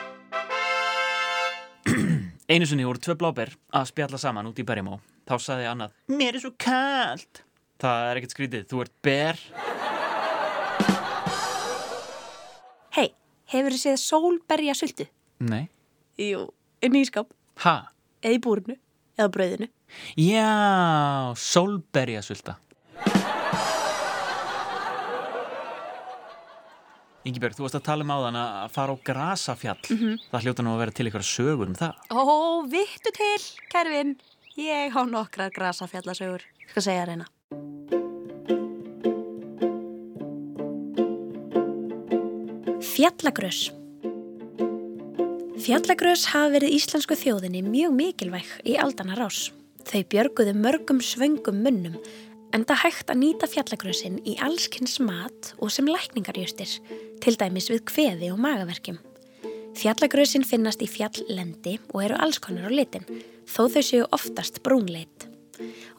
Einu 2.52 2.72
sinni 2.72 2.88
voru 2.88 3.04
tvö 3.04 3.20
bláber 3.20 3.52
að 3.76 3.92
spjalla 3.92 4.24
saman 4.24 4.48
út 4.48 4.64
í 4.64 4.64
berjamó. 4.64 5.04
Þá 5.28 5.36
saði 5.36 5.68
annað, 5.68 5.92
mér 6.08 6.40
er 6.40 6.48
svo 6.48 6.56
kalt. 6.56 7.44
Það 7.84 8.08
er 8.08 8.22
ekkert 8.22 8.40
skrítið, 8.40 8.70
þú 8.72 8.86
ert 8.86 9.00
ber. 9.04 9.48
Hei, 12.96 13.10
hefur 13.52 13.76
þið 13.76 13.82
séð 13.84 14.06
sólberja 14.08 14.80
sultu? 14.80 15.12
Nei. 15.42 15.66
Jú, 16.22 16.46
inn 16.86 16.98
í 17.00 17.04
skáp, 17.08 17.32
Ha? 17.64 17.76
eða 18.22 18.36
í 18.38 18.42
búrinu, 18.44 18.76
eða 19.18 19.32
brauðinu. 19.34 19.70
Já, 20.22 21.34
sólberjasulta. 21.36 22.58
Ingibjörg, 27.22 27.54
þú 27.54 27.66
varst 27.68 27.78
að 27.78 27.84
tala 27.86 28.06
um 28.06 28.14
áðan 28.16 28.38
að 28.42 28.72
fara 28.74 28.94
á 28.94 29.04
grasafjall. 29.06 29.82
Það 30.32 30.46
hljóta 30.46 30.64
nú 30.66 30.72
að 30.74 30.80
vera 30.82 30.96
til 30.98 31.06
ykkur 31.12 31.26
sögur 31.28 31.70
um 31.70 31.76
það. 31.78 32.00
Ó, 32.10 32.66
vittu 32.72 33.14
til, 33.14 33.44
kærfinn. 33.70 34.16
Ég 34.58 34.90
há 34.96 35.02
nokkrar 35.06 35.54
grasafjallasögur. 35.54 36.42
Skal 36.74 36.86
segja 36.88 37.06
reyna. 37.12 37.30
Fjallagrös. 42.82 43.72
Fjallagrös 45.62 46.24
hafa 46.32 46.56
verið 46.56 46.74
íslensku 46.74 47.14
þjóðinni 47.14 47.60
mjög 47.62 47.92
mikilvæg 47.94 48.48
í 48.66 48.74
aldana 48.82 49.14
rás. 49.20 49.52
Þau 49.86 50.02
björguðu 50.10 50.56
mörgum 50.58 51.02
svöngum 51.06 51.60
munnum 51.62 52.00
en 52.56 52.66
það 52.66 52.82
hægt 52.82 53.12
að 53.14 53.20
nýta 53.22 53.50
fjallagrösin 53.52 54.18
í 54.26 54.34
allskins 54.42 54.98
mat 55.06 55.52
og 55.62 55.70
sem 55.70 55.86
lækningarjustir, 55.86 56.74
til 57.22 57.36
dæmis 57.38 57.70
við 57.70 57.84
kveði 57.92 58.32
og 58.34 58.42
magaverkjum. 58.42 58.98
Fjallagrösin 59.78 60.48
finnast 60.50 60.82
í 60.82 60.90
fjalllendi 60.90 61.78
og 61.92 62.08
eru 62.08 62.18
alls 62.18 62.42
konar 62.42 62.66
á 62.66 62.72
litin, 62.74 63.06
þó 63.46 63.68
þau 63.70 63.86
séu 63.86 64.10
oftast 64.18 64.64
brúnleit. 64.66 65.30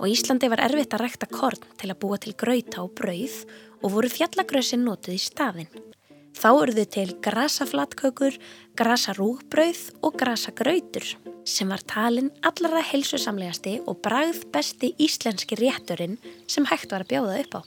Og 0.02 0.10
Íslandi 0.10 0.50
var 0.50 0.64
erfitt 0.66 0.98
að 0.98 1.06
rækta 1.06 1.30
korn 1.30 1.62
til 1.78 1.92
að 1.92 2.00
búa 2.02 2.18
til 2.18 2.34
grauta 2.34 2.82
og 2.82 2.96
brauð 2.98 3.44
og 3.78 3.94
voru 3.94 4.10
fjallagrösin 4.10 4.82
notuð 4.82 5.20
í 5.20 5.22
staðinn. 5.22 5.91
Þá 6.32 6.48
urðu 6.56 6.84
til 6.88 7.08
grasaflatkökur, 7.24 8.38
grasarúgbrauð 8.78 9.82
og 10.02 10.16
grasagrautur 10.18 11.04
sem 11.44 11.68
var 11.68 11.82
talin 11.90 12.30
allra 12.46 12.80
heilsusamlegasti 12.86 13.80
og 13.90 13.98
bragð 14.04 14.44
besti 14.54 14.92
íslenski 15.02 15.58
rétturinn 15.58 16.16
sem 16.50 16.66
hægt 16.70 16.94
var 16.94 17.04
að 17.04 17.12
bjóða 17.12 17.40
upp 17.42 17.56
á. 17.58 17.60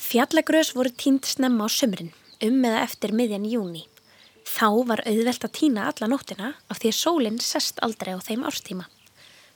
Fjallagrös 0.00 0.74
voru 0.76 0.90
tínt 0.90 1.28
snemma 1.28 1.66
á 1.66 1.68
sumrin, 1.70 2.12
um 2.42 2.64
eða 2.64 2.84
eftir 2.84 3.14
miðjan 3.16 3.46
júni. 3.48 3.84
Þá 4.44 4.68
var 4.88 5.04
auðvelt 5.06 5.44
að 5.46 5.56
týna 5.56 5.86
alla 5.90 6.08
nóttina 6.10 6.54
af 6.68 6.80
því 6.80 6.92
að 6.92 7.00
sólinn 7.00 7.38
sest 7.44 7.78
aldrei 7.84 8.16
á 8.16 8.20
þeim 8.24 8.46
árstíma. 8.48 8.88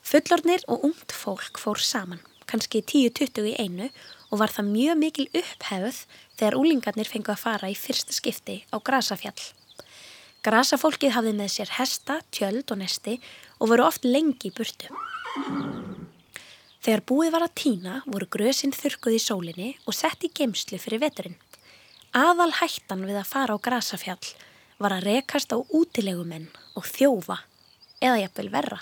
Fullornir 0.04 0.64
og 0.68 0.84
ungt 0.90 1.14
fólk 1.16 1.58
fór 1.58 1.80
saman, 1.80 2.20
kannski 2.46 2.82
10-20 2.84 3.48
í 3.50 3.54
einu 3.58 3.88
og 4.34 4.40
var 4.42 4.50
það 4.50 4.70
mjög 4.72 4.98
mikil 4.98 5.26
upphefð 5.30 5.98
þegar 6.34 6.56
úlingarnir 6.58 7.06
fengu 7.06 7.30
að 7.30 7.44
fara 7.44 7.70
í 7.70 7.76
fyrsta 7.78 8.14
skipti 8.16 8.64
á 8.74 8.82
grasafjall. 8.82 9.38
Grasafólkið 10.44 11.14
hafði 11.14 11.36
með 11.38 11.52
sér 11.54 11.70
hesta, 11.78 12.18
tjöld 12.34 12.72
og 12.74 12.80
nesti 12.82 13.14
og 13.62 13.70
voru 13.70 13.86
oft 13.86 14.04
lengi 14.04 14.50
í 14.50 14.52
burtu. 14.52 14.90
Þegar 16.84 17.04
búið 17.08 17.32
var 17.32 17.46
að 17.46 17.54
týna 17.62 18.02
voru 18.04 18.26
grösinn 18.28 18.74
þurkuð 18.74 19.16
í 19.16 19.22
sólinni 19.22 19.70
og 19.86 19.96
sett 19.96 20.26
í 20.26 20.32
geimslu 20.34 20.82
fyrir 20.82 21.00
veturinn. 21.06 21.38
Aðal 22.12 22.50
hættan 22.58 23.06
við 23.06 23.22
að 23.22 23.30
fara 23.30 23.56
á 23.56 23.64
grasafjall 23.64 24.34
var 24.82 24.98
að 24.98 25.06
rekast 25.14 25.54
á 25.54 25.62
útilegumenn 25.62 26.50
og 26.74 26.90
þjófa 26.90 27.38
eða 28.02 28.20
jafnvel 28.26 28.50
verra, 28.52 28.80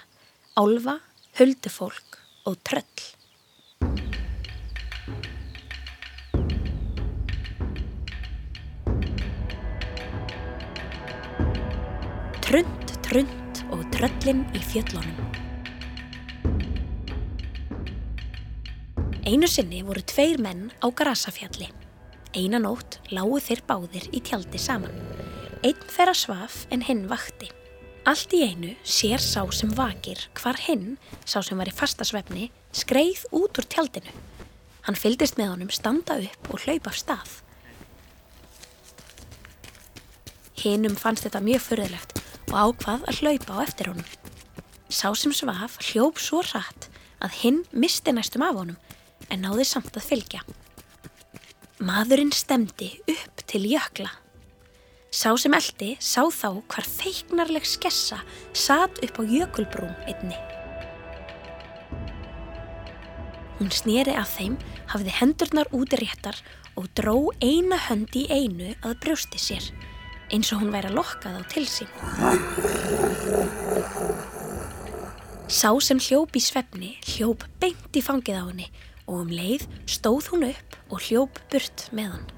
álfa 0.56 0.98
huldufólk 1.38 2.22
og 2.48 2.56
tröll. 2.66 3.21
Trund, 12.52 12.90
trund 13.00 13.60
og 13.72 13.86
tröllin 13.94 14.42
í 14.52 14.58
fjöllunum. 14.60 15.20
Einu 19.24 19.48
sinni 19.48 19.78
voru 19.86 20.02
tveir 20.04 20.36
menn 20.44 20.66
á 20.84 20.92
grasafjalli. 20.92 21.70
Eina 22.36 22.60
nótt 22.60 22.98
lágu 23.08 23.40
þeir 23.40 23.64
báðir 23.70 24.10
í 24.12 24.20
tjaldi 24.20 24.60
saman. 24.60 24.92
Einn 25.64 25.80
þeirra 25.94 26.12
svaf 26.12 26.66
en 26.68 26.84
hinn 26.84 27.06
vakti. 27.08 27.48
Allt 28.04 28.36
í 28.36 28.44
einu 28.44 28.76
sér 28.84 29.24
sá 29.24 29.40
sem 29.48 29.72
vakir 29.72 30.20
hvar 30.36 30.60
hinn, 30.66 30.98
sá 31.24 31.40
sem 31.40 31.56
var 31.56 31.72
í 31.72 31.76
fastasvefni, 31.78 32.50
skreið 32.76 33.30
út 33.32 33.62
úr 33.62 33.64
tjaldinu. 33.64 34.12
Hann 34.84 35.00
fyldist 35.00 35.40
með 35.40 35.54
honum 35.54 35.72
standa 35.72 36.20
upp 36.20 36.52
og 36.52 36.66
hlaupa 36.66 36.92
af 36.92 37.00
stað. 37.00 37.38
Hinnum 40.66 41.00
fannst 41.00 41.24
þetta 41.24 41.40
mjög 41.40 41.70
fyrðilegt 41.70 42.21
og 42.52 42.76
ákvað 42.76 43.06
að 43.08 43.20
hlaupa 43.22 43.56
á 43.56 43.64
eftir 43.64 43.88
honum. 43.90 44.08
Sá 44.92 45.08
sem 45.16 45.32
svaf 45.32 45.78
hljóp 45.88 46.20
svo 46.20 46.42
rætt 46.44 46.90
að 47.24 47.38
hinn 47.40 47.62
misti 47.72 48.12
næstum 48.12 48.44
af 48.44 48.58
honum 48.60 48.76
en 49.32 49.44
náði 49.46 49.64
samt 49.66 49.96
að 49.96 50.08
fylgja. 50.10 50.42
Maðurinn 51.82 52.34
stemdi 52.36 52.92
upp 53.10 53.44
til 53.48 53.64
jökla. 53.72 54.10
Sá 55.12 55.32
sem 55.40 55.52
eldi 55.56 55.94
sá 56.00 56.22
þá 56.32 56.60
hvar 56.72 56.86
feiknarleg 56.88 57.66
skessa 57.68 58.20
satt 58.52 59.00
upp 59.04 59.20
á 59.20 59.22
jökulbrún 59.24 59.96
einni. 60.08 60.36
Hún 63.58 63.72
snýri 63.72 64.14
að 64.18 64.30
þeim, 64.36 64.54
hafði 64.90 65.12
hendurnar 65.20 65.68
úti 65.76 66.00
réttar 66.00 66.38
og 66.80 66.88
dró 66.98 67.16
eina 67.44 67.76
hönd 67.88 68.16
í 68.16 68.24
einu 68.32 68.72
að 68.80 68.96
brjósti 69.04 69.38
sér, 69.38 69.68
eins 70.32 70.52
og 70.54 70.62
hún 70.62 70.72
væri 70.72 70.88
að 70.90 70.96
lokka 70.98 71.32
þá 71.36 71.42
til 71.52 71.66
sín. 71.68 71.90
Sá 75.52 75.68
sem 75.84 76.00
hljóp 76.00 76.36
í 76.38 76.40
svefni 76.40 76.94
hljóp 77.12 77.44
beint 77.60 77.98
í 77.98 78.02
fangið 78.04 78.40
á 78.40 78.44
henni 78.48 78.68
og 79.04 79.26
um 79.26 79.32
leið 79.32 79.66
stóð 79.84 80.30
hún 80.32 80.46
upp 80.48 80.78
og 80.88 81.02
hljóp 81.04 81.42
burt 81.52 81.90
með 81.92 82.14
hann. 82.14 82.30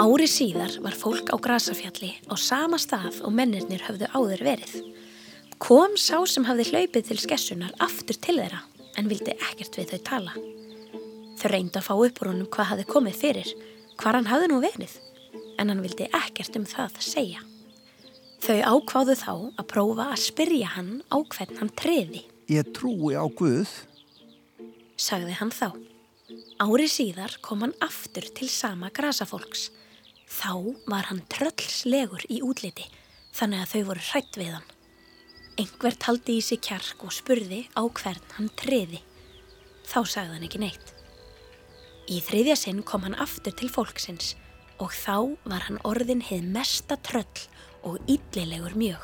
Ári 0.00 0.26
síðar 0.26 0.78
var 0.80 0.96
fólk 0.96 1.28
á 1.30 1.36
Grasafjalli 1.36 2.14
á 2.26 2.34
sama 2.40 2.78
stað 2.80 3.20
og 3.20 3.34
mennirnir 3.36 3.84
höfðu 3.84 4.08
áður 4.16 4.42
verið. 4.48 4.72
Kom 5.60 5.96
sá 6.00 6.16
sem 6.28 6.46
hafði 6.48 6.70
hlaupið 6.70 7.10
til 7.10 7.18
skessunar 7.20 7.74
aftur 7.84 8.16
til 8.16 8.38
þeirra 8.40 8.62
en 8.98 9.10
vildi 9.10 9.34
ekkert 9.50 9.76
við 9.78 9.92
þau 9.92 10.00
tala. 10.08 10.32
Þau 11.40 11.48
reyndi 11.52 11.78
að 11.80 11.86
fá 11.86 11.92
upp 11.94 12.20
úr 12.22 12.30
honum 12.32 12.48
hvað 12.52 12.70
hafði 12.72 12.86
komið 12.88 13.18
fyrir, 13.20 13.50
hvar 14.00 14.16
hann 14.16 14.28
hafði 14.30 14.48
nú 14.50 14.58
verið, 14.64 14.96
en 15.60 15.70
hann 15.72 15.82
vildi 15.84 16.08
ekkert 16.16 16.56
um 16.58 16.66
það 16.68 16.98
segja. 17.04 17.44
Þau 18.40 18.56
ákváðu 18.72 19.16
þá 19.20 19.32
að 19.60 19.68
prófa 19.68 20.08
að 20.14 20.22
spyrja 20.24 20.72
hann 20.78 20.90
á 21.12 21.16
hvern 21.20 21.60
hann 21.60 21.72
treði, 21.76 22.24
Ég 22.50 22.72
trúi 22.74 23.14
á 23.14 23.22
Guð. 23.28 23.68
sagði 24.96 25.36
hann 25.38 25.52
þá. 25.54 25.70
Ári 26.60 26.88
síðar 26.90 27.36
kom 27.44 27.62
hann 27.62 27.76
aftur 27.84 28.26
til 28.34 28.48
sama 28.50 28.90
grasafólks. 28.90 29.68
Þá 30.26 30.74
var 30.88 31.06
hann 31.12 31.22
tröllslegur 31.30 32.24
í 32.28 32.40
útliti, 32.42 32.88
þannig 33.36 33.62
að 33.62 33.72
þau 33.72 33.82
voru 33.92 34.04
hrætt 34.10 34.36
við 34.40 34.52
hann. 34.56 34.68
Engver 35.60 35.96
taldi 36.00 36.38
í 36.38 36.44
sig 36.44 36.62
kjark 36.64 37.02
og 37.04 37.12
spurði 37.12 37.66
á 37.76 37.82
hvern 37.84 38.34
hann 38.36 38.48
treði. 38.56 39.02
Þá 39.84 40.00
sagði 40.08 40.36
hann 40.36 40.46
ekki 40.46 40.60
neitt. 40.62 40.92
Í 42.10 42.20
þriðja 42.24 42.56
sinn 42.56 42.84
kom 42.86 43.04
hann 43.04 43.18
aftur 43.20 43.54
til 43.56 43.68
fólksins 43.72 44.34
og 44.80 44.94
þá 44.96 45.36
var 45.44 45.66
hann 45.66 45.80
orðin 45.84 46.22
hið 46.24 46.46
mesta 46.54 46.96
tröll 47.04 47.44
og 47.86 47.98
illilegur 48.10 48.76
mjög. 48.78 49.02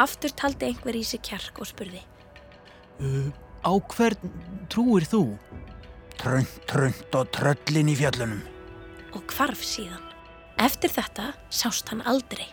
Aftur 0.00 0.34
taldi 0.34 0.66
einhver 0.66 0.98
í 0.98 1.04
sig 1.06 1.22
kjark 1.22 1.60
og 1.62 1.70
spurði. 1.70 2.02
Uh, 2.98 3.30
á 3.62 3.72
hvern 3.94 4.34
trúir 4.72 5.06
þú? 5.06 5.22
Trönd, 6.18 6.50
trönd 6.70 7.14
og 7.14 7.30
tröllin 7.34 7.92
í 7.92 7.96
fjallunum. 7.98 8.42
og 9.14 9.22
hvarf 9.30 9.62
síðan. 9.62 10.02
Eftir 10.58 10.90
þetta 10.90 11.32
sást 11.54 11.90
hann 11.90 12.02
aldrei, 12.06 12.46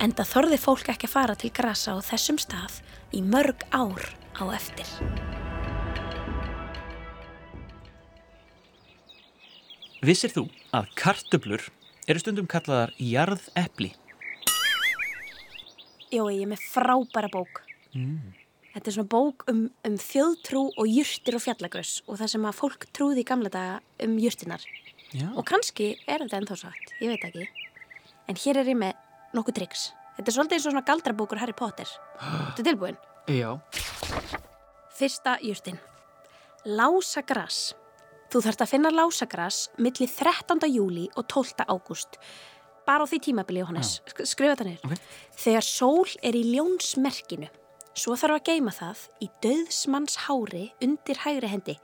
enda 0.00 0.24
þorði 0.24 0.56
fólk 0.60 0.88
ekki 0.94 1.08
að 1.08 1.12
fara 1.12 1.36
til 1.36 1.50
grasa 1.52 1.92
á 1.92 1.98
þessum 2.00 2.38
stað 2.40 2.80
í 3.12 3.20
mörg 3.20 3.66
ár 3.68 4.00
á 4.40 4.44
eftir. 4.56 4.88
Vissir 10.00 10.32
þú 10.32 10.46
að 10.72 10.88
kartöblur 10.96 11.66
eru 12.08 12.22
stundum 12.22 12.48
kallaðar 12.48 12.94
jarðepli? 12.96 13.90
Jói, 16.10 16.40
ég 16.40 16.46
er 16.46 16.50
með 16.54 16.64
frábæra 16.72 17.28
bók. 17.30 17.60
Þetta 17.92 18.86
er 18.86 18.94
svona 18.96 19.12
bók 19.12 19.44
um, 19.50 19.66
um 19.84 19.98
þjóðtrú 20.00 20.64
og 20.80 20.88
jurtir 20.88 21.36
og 21.36 21.44
fjallagröss 21.44 22.00
og 22.06 22.16
það 22.22 22.32
sem 22.32 22.48
að 22.48 22.58
fólk 22.62 22.88
trúði 22.96 23.20
í 23.20 23.28
gamla 23.28 23.52
daga 23.52 23.76
um 24.06 24.16
jurtinar. 24.22 24.64
Já. 25.10 25.28
Og 25.34 25.44
kannski 25.44 25.92
er 26.06 26.24
þetta 26.24 26.40
ennþá 26.40 26.58
satt, 26.64 26.92
ég 27.02 27.12
veit 27.12 27.28
ekki. 27.28 27.46
En 28.30 28.38
hér 28.38 28.62
er 28.62 28.70
ég 28.70 28.78
með 28.78 28.96
nokkuð 29.36 29.56
triks. 29.60 29.88
Þetta 30.16 30.28
er 30.32 30.36
svolítið 30.36 30.56
eins 30.58 30.66
og 30.66 30.72
svona 30.74 30.86
galdrabókur 30.88 31.40
Harry 31.40 31.54
Potter. 31.56 31.88
Þetta 32.20 32.60
er 32.62 32.66
tilbúin. 32.70 32.98
Já. 33.30 33.52
Fyrsta 35.00 35.36
jurtin. 35.44 35.78
Lásagras. 36.66 37.74
Þú 38.30 38.42
þarft 38.44 38.62
að 38.62 38.70
finna 38.74 38.90
lásagras 38.94 39.62
milli 39.80 40.06
13. 40.06 40.60
júli 40.70 41.06
og 41.18 41.26
12. 41.32 41.64
ágúst. 41.66 42.18
Bara 42.86 43.04
á 43.04 43.10
því 43.10 43.18
tímabili, 43.26 43.62
Jóhannes. 43.62 44.00
Sk- 44.06 44.26
Skrifa 44.28 44.54
þetta 44.56 44.66
niður. 44.68 44.92
Ok. 44.92 45.08
Þegar 45.40 45.66
sól 45.66 46.12
er 46.26 46.36
í 46.38 46.44
ljónsmerkinu. 46.52 47.48
Svo 47.94 48.14
þarf 48.18 48.38
að 48.38 48.46
geima 48.52 48.72
það 48.74 49.02
í 49.24 49.28
döðsmanns 49.42 50.16
hári 50.28 50.68
undir 50.84 51.18
hægri 51.24 51.50
hendi. 51.50 51.74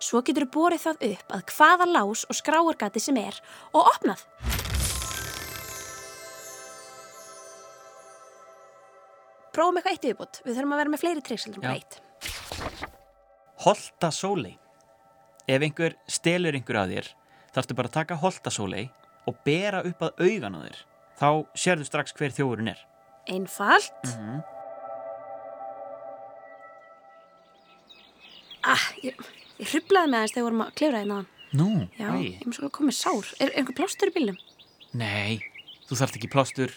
Svo 0.00 0.22
getur 0.24 0.46
þú 0.48 0.52
borið 0.56 0.84
það 0.86 1.02
upp 1.10 1.34
að 1.36 1.44
hvaða 1.56 1.86
lás 1.92 2.24
og 2.30 2.38
skráargati 2.38 3.02
sem 3.04 3.18
er 3.20 3.36
og 3.76 3.90
opnað. 3.92 4.24
Prófum 9.54 9.78
eitthvað 9.80 9.96
eitt 9.96 10.04
viðbútt. 10.08 10.40
Við 10.46 10.56
þurfum 10.58 10.74
að 10.76 10.80
vera 10.82 10.92
með 10.94 11.02
fleiri 11.04 11.22
triks 11.26 11.46
heldur 11.48 11.64
en 11.64 11.74
eitt. 11.74 12.00
Holta 13.64 14.10
sólei. 14.14 14.54
Ef 15.50 15.64
einhver 15.66 15.96
stelur 16.08 16.54
einhver 16.54 16.78
að 16.84 16.92
þér, 16.94 17.08
þarftu 17.56 17.76
bara 17.80 17.90
að 17.90 17.96
taka 17.98 18.18
holta 18.22 18.52
sólei 18.54 18.84
og 19.28 19.40
bera 19.44 19.82
upp 19.88 20.04
að 20.06 20.22
augan 20.28 20.56
á 20.56 20.60
þér. 20.68 20.78
Þá 21.20 21.28
sérðu 21.64 21.88
strax 21.88 22.14
hver 22.16 22.32
þjófurinn 22.36 22.70
er. 22.72 22.80
Einfalt. 23.28 24.06
Mhm. 24.06 24.40
Ah, 28.70 28.86
ég, 29.02 29.16
ég 29.60 29.70
hrublaði 29.72 30.10
með 30.12 30.24
þess 30.24 30.34
þegar 30.34 30.42
við 30.42 30.46
vorum 30.48 30.64
að 30.66 30.72
klifra 30.78 31.00
hérna. 31.02 31.20
Nú, 31.56 31.68
Já, 31.98 32.08
æ. 32.14 32.18
ég 32.22 32.44
mér 32.46 32.56
svo 32.60 32.68
komið 32.70 32.94
sár. 32.94 33.30
Er 33.42 33.50
einhver 33.58 33.74
plástur 33.80 34.12
í 34.12 34.14
bílnum? 34.14 34.36
Nei, 35.00 35.40
þú 35.88 35.96
þarft 35.98 36.18
ekki 36.20 36.30
plástur. 36.30 36.74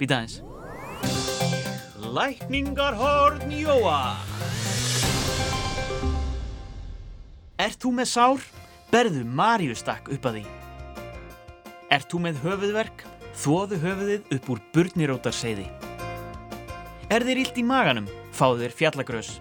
Býta 0.00 0.18
aðeins. 0.18 0.40
Lækningarhorn 2.12 3.48
Jóa. 3.48 4.18
Ert 7.56 7.78
þú 7.80 7.92
með 7.96 8.08
sár? 8.10 8.42
Berðu 8.92 9.22
Maríustakk 9.24 10.10
upp 10.12 10.28
að 10.28 10.36
því. 10.36 10.42
Ert 11.96 12.10
þú 12.12 12.20
með 12.26 12.42
höfuðverk? 12.42 13.06
Þóðu 13.40 13.78
höfuðið 13.86 14.36
upp 14.36 14.50
úr 14.52 14.60
burnirótarseiði. 14.76 15.64
Er 17.08 17.24
þér 17.24 17.42
illt 17.46 17.62
í 17.62 17.64
maganum? 17.64 18.12
Fáðu 18.36 18.66
þér 18.66 18.76
fjallagrös. 18.82 19.32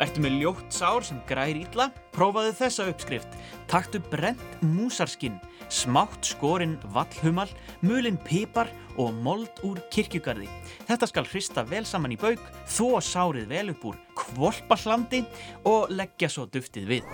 Ertu 0.00 0.22
með 0.24 0.38
ljótt 0.40 0.72
sár 0.72 1.04
sem 1.04 1.18
grær 1.28 1.58
illa? 1.60 1.90
Prófaðu 2.14 2.54
þessa 2.56 2.86
uppskrift. 2.88 3.34
Taktu 3.68 3.98
brent 4.08 4.62
músarskinn, 4.64 5.34
smátt 5.68 6.24
skorinn 6.24 6.78
vallhumal, 6.94 7.50
mulinn 7.84 8.16
pipar 8.24 8.70
og 8.96 9.12
mold 9.20 9.60
úr 9.68 9.82
kirkjugarði. 9.92 10.46
Þetta 10.88 11.08
skal 11.10 11.28
hrista 11.28 11.64
vel 11.68 11.84
saman 11.84 12.14
í 12.14 12.18
bauk, 12.20 12.40
þó 12.64 12.96
sárið 13.04 13.52
vel 13.52 13.74
upp 13.74 13.84
úr 13.90 13.98
kvolpahlandi 14.16 15.20
og 15.68 15.92
leggja 15.92 16.30
svo 16.32 16.46
duftið 16.48 16.88
við. 16.94 17.10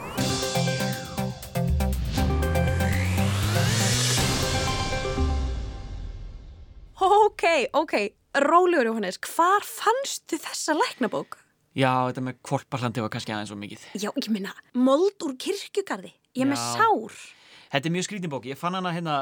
Ok, 7.02 7.45
ok, 7.75 7.97
rólegur 8.47 8.93
Jóhannes, 8.93 9.19
hvar 9.26 9.66
fannstu 9.66 10.38
þessa 10.38 10.78
læknabók? 10.78 11.40
Já, 11.76 11.90
þetta 12.09 12.23
með 12.25 12.37
kvolpahlandi 12.49 13.02
var 13.04 13.11
kannski 13.12 13.35
aðeins 13.35 13.50
svo 13.52 13.56
mikið. 13.61 13.83
Já, 14.00 14.09
ég 14.09 14.30
minna, 14.33 14.54
mold 14.73 15.21
úr 15.26 15.35
kirkjugarði. 15.37 16.14
Ég 16.33 16.47
er 16.47 16.49
með 16.49 16.62
Já. 16.62 16.71
sár. 16.78 17.16
Þetta 17.75 17.90
er 17.90 17.92
mjög 17.92 18.06
skrítin 18.06 18.33
bók, 18.33 18.47
ég 18.49 18.56
fann 18.56 18.78
hana 18.78 18.92
hérna, 18.95 19.16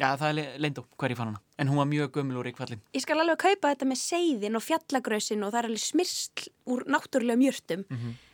já 0.00 0.10
það 0.20 0.40
er 0.42 0.58
leindó 0.60 0.84
hver 1.00 1.14
ég 1.14 1.16
fann 1.16 1.30
hana, 1.30 1.40
en 1.56 1.70
hún 1.70 1.80
var 1.80 1.88
mjög 1.88 2.10
gömul 2.18 2.36
og 2.36 2.44
ríkfallin. 2.44 2.82
Ég 2.92 3.04
skal 3.04 3.22
alveg 3.22 3.40
kaupa 3.40 3.72
þetta 3.72 3.88
með 3.88 4.00
seiðin 4.02 4.58
og 4.60 4.64
fjallagrausin 4.66 5.46
og 5.46 5.54
það 5.54 5.60
er 5.62 5.70
alveg 5.70 5.84
smyrsl 5.86 6.50
úr 6.74 6.84
náttúrulega 6.84 7.40
mjörtum. 7.40 7.86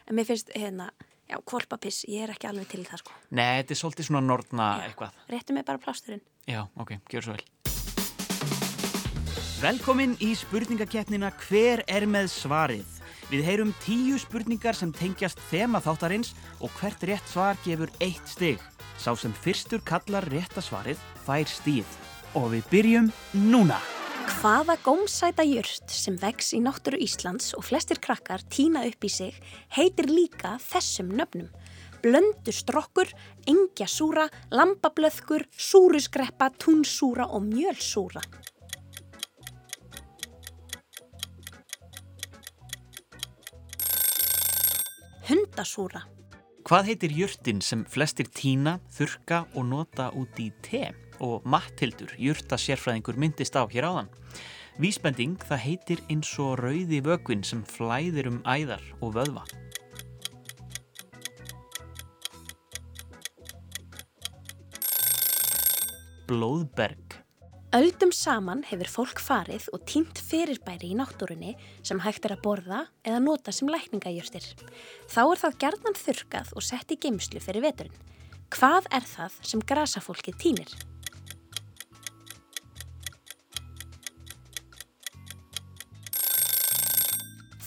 En 0.06 0.18
mér 0.18 0.26
finnst, 0.26 0.50
hérna, 0.56 0.90
já, 1.30 1.38
kvolpapiss, 1.46 2.02
ég 2.10 2.26
er 2.26 2.34
ekki 2.34 2.50
alveg 2.50 2.66
til 2.74 2.82
það, 2.82 3.04
sko. 3.04 3.14
Nei, 3.30 3.62
þetta 3.62 3.76
er 3.76 3.82
svolítið 3.84 4.10
svona 4.10 4.26
nortna 4.26 4.72
eitthvað. 4.88 5.22
Réttu 5.30 5.54
mig 5.54 5.66
bara 5.70 5.78
plásturinn. 5.78 6.24
Já, 6.50 6.64
ok, 6.74 6.96
gjör 7.14 7.22
svo 7.22 7.38
vel. 7.38 7.46
Velkomin 9.62 10.18
í 10.20 10.34
spurningakeppnina 10.36 11.30
Hver 11.46 11.86
er 11.88 12.10
með 12.10 12.28
svarið? 12.34 12.95
Við 13.26 13.42
heyrum 13.42 13.72
tíu 13.82 14.20
spurningar 14.22 14.76
sem 14.78 14.92
tengjast 14.94 15.40
þema 15.50 15.80
þáttarins 15.82 16.30
og 16.62 16.70
hvert 16.78 17.02
rétt 17.08 17.26
svar 17.32 17.58
gefur 17.64 17.90
eitt 17.98 18.22
stig. 18.30 18.62
Sá 19.02 19.16
sem 19.18 19.34
fyrstur 19.42 19.82
kallar 19.82 20.28
rétta 20.30 20.62
svarið 20.62 21.00
fær 21.26 21.50
stíð. 21.50 21.88
Og 22.38 22.52
við 22.54 22.70
byrjum 22.70 23.10
núna. 23.50 23.80
Hvaða 24.36 24.76
gómsæta 24.84 25.42
jurt 25.46 25.90
sem 25.90 26.14
vex 26.22 26.52
í 26.54 26.60
náttúru 26.62 27.00
Íslands 27.02 27.50
og 27.58 27.66
flestir 27.66 27.98
krakkar 28.02 28.44
týna 28.52 28.84
upp 28.86 29.06
í 29.06 29.10
sig 29.10 29.34
heitir 29.74 30.06
líka 30.06 30.56
þessum 30.62 31.10
nöfnum. 31.18 31.50
Blöndustrokkur, 32.06 33.10
engjasúra, 33.50 34.28
lambablöðkur, 34.54 35.48
súrusgreppa, 35.50 36.52
túnsúra 36.62 37.26
og 37.26 37.42
mjölsúra. 37.48 38.22
Hundasúra. 45.56 46.02
Hvað 46.68 46.88
heitir 46.90 47.12
jurtin 47.16 47.62
sem 47.64 47.86
flestir 47.88 48.26
tína, 48.28 48.74
þurka 48.92 49.46
og 49.56 49.64
nota 49.64 50.10
út 50.12 50.36
í 50.36 50.50
te? 50.60 50.90
Og 51.24 51.46
Matthildur, 51.48 52.12
jurta 52.20 52.58
sérfræðingur, 52.60 53.16
myndist 53.16 53.56
á 53.56 53.64
hér 53.64 53.88
áðan. 53.88 54.10
Vísbending 54.76 55.40
það 55.40 55.62
heitir 55.64 56.02
eins 56.12 56.34
og 56.36 56.58
rauði 56.60 57.00
vögvin 57.00 57.40
sem 57.40 57.64
flæðir 57.64 58.28
um 58.28 58.42
æðar 58.44 58.84
og 59.00 59.16
vöðva. 59.16 59.46
Blóðberg. 66.28 67.05
Öldum 67.76 68.08
saman 68.14 68.62
hefur 68.64 68.88
fólk 68.88 69.18
farið 69.20 69.66
og 69.76 69.82
týnt 69.90 70.16
fyrirbæri 70.24 70.94
í 70.94 70.96
náttúrunni 70.96 71.50
sem 71.84 71.98
hægt 72.00 72.24
er 72.24 72.32
að 72.32 72.40
borða 72.46 72.78
eða 73.04 73.18
nota 73.20 73.52
sem 73.52 73.68
lækningajurtir. 73.68 74.46
Þá 75.12 75.20
er 75.26 75.42
það 75.42 75.58
gerðan 75.64 75.98
þurkað 76.00 76.54
og 76.56 76.64
sett 76.64 76.94
í 76.94 77.00
geimslu 77.02 77.42
fyrir 77.44 77.66
veturinn. 77.66 78.00
Hvað 78.56 78.88
er 78.96 79.04
það 79.04 79.36
sem 79.50 79.66
grasafólkið 79.68 80.40
týnir? 80.40 80.72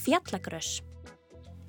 Fjallagrös. 0.02 0.80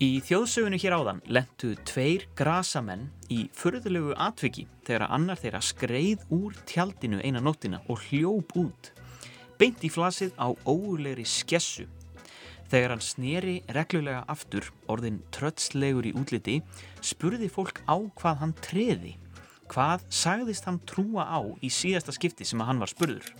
Í 0.00 0.22
þjóðsögunu 0.24 0.78
hér 0.80 0.94
áðan 0.96 1.18
lentu 1.28 1.74
tveir 1.84 2.22
grasamenn 2.32 3.10
í 3.28 3.42
furðulegu 3.52 4.14
atviki 4.16 4.62
þegar 4.86 5.10
annar 5.12 5.36
þeirra 5.36 5.60
skreið 5.60 6.22
úr 6.32 6.54
tjaldinu 6.70 7.18
eina 7.20 7.42
nóttina 7.44 7.82
og 7.92 8.00
hljóp 8.06 8.54
út. 8.56 8.88
Beint 9.60 9.84
í 9.84 9.90
flasið 9.92 10.32
á 10.40 10.56
óulegri 10.64 11.26
skessu. 11.28 11.84
Þegar 12.72 12.94
hann 12.94 13.04
sneri 13.04 13.58
reglulega 13.76 14.24
aftur, 14.32 14.70
orðin 14.88 15.20
trötslegur 15.36 16.08
í 16.08 16.14
útliti, 16.16 16.62
spurði 17.04 17.52
fólk 17.52 17.84
á 17.84 18.00
hvað 18.00 18.40
hann 18.40 18.56
treði. 18.64 19.18
Hvað 19.68 20.08
sagðist 20.08 20.64
hann 20.64 20.80
trúa 20.88 21.28
á 21.28 21.44
í 21.60 21.68
síðasta 21.68 22.16
skipti 22.16 22.48
sem 22.48 22.64
hann 22.64 22.80
var 22.80 22.88
spurður? 22.88 23.34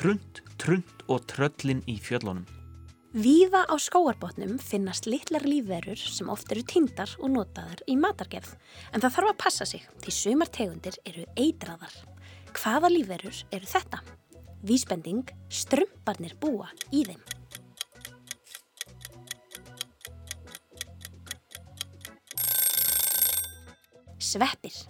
Trunt, 0.00 0.38
trunt 0.56 1.02
og 1.12 1.26
tröllin 1.28 1.82
í 1.84 1.98
fjöllunum. 2.00 2.46
Víða 3.12 3.66
á 3.68 3.76
skóarbotnum 3.76 4.54
finnast 4.56 5.04
litlar 5.04 5.44
lífverur 5.44 6.00
sem 6.00 6.30
oft 6.32 6.48
eru 6.54 6.62
tindar 6.64 7.10
og 7.20 7.28
notaðar 7.34 7.82
í 7.84 7.98
matargerð. 8.00 8.54
En 8.94 9.04
það 9.04 9.12
þarf 9.18 9.32
að 9.32 9.36
passa 9.42 9.66
sig 9.68 9.84
því 10.00 10.14
sumar 10.16 10.48
tegundir 10.56 10.96
eru 11.04 11.26
eitraðar. 11.36 11.92
Hvaða 12.56 12.88
lífverur 12.94 13.42
eru 13.52 13.68
þetta? 13.74 14.00
Vísbending, 14.64 15.34
strömbarnir 15.52 16.32
búa 16.40 16.70
í 16.96 17.04
þeim. 17.04 17.20
Sveppir. 24.16 24.80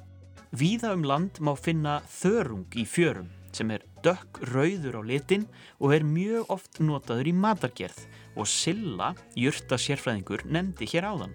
Víða 0.55 0.95
um 0.95 1.03
land 1.03 1.43
má 1.43 1.57
finna 1.59 1.99
þörung 2.07 2.71
í 2.79 2.87
fjörum 2.87 3.40
sem 3.61 3.71
er 3.75 3.85
dökk 4.05 4.41
rauður 4.55 5.01
á 5.01 5.03
litin 5.05 5.45
og 5.79 5.93
er 5.93 6.07
mjög 6.07 6.49
oft 6.55 6.81
notaður 6.81 7.29
í 7.29 7.37
matargerð 7.37 8.07
og 8.41 8.49
Silla, 8.49 9.13
jurta 9.37 9.77
sérfræðingur, 9.77 10.47
nefndi 10.49 10.89
hér 10.89 11.11
áðan. 11.11 11.35